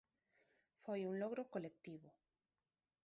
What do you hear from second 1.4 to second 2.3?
colectivo.